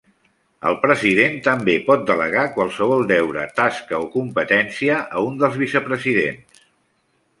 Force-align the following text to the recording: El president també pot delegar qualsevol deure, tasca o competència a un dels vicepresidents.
El 0.69 0.77
president 0.85 1.35
també 1.47 1.75
pot 1.89 2.07
delegar 2.07 2.45
qualsevol 2.57 3.05
deure, 3.11 3.45
tasca 3.61 4.01
o 4.07 4.11
competència 4.17 4.97
a 5.21 5.27
un 5.31 5.41
dels 5.45 5.61
vicepresidents. 5.67 6.65